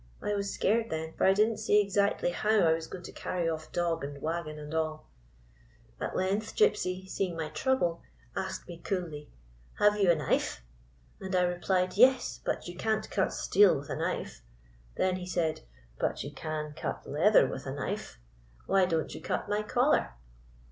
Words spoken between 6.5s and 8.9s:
Gypsy, seeing my trouble, asked me